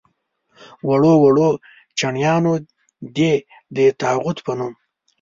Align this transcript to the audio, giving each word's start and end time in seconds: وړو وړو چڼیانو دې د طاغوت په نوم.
وړو 0.87 1.13
وړو 1.23 1.49
چڼیانو 1.99 2.53
دې 3.15 3.33
د 3.75 3.77
طاغوت 4.01 4.37
په 4.45 4.51
نوم. 4.57 4.73